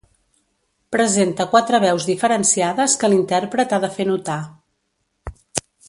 Presenta 0.95 1.45
quatre 1.51 1.79
veus 1.83 2.07
diferenciades 2.11 2.97
que 3.03 3.13
l'intèrpret 3.15 3.77
ha 3.77 3.81
de 3.87 3.93
fer 3.99 4.09
notar. 4.13 4.41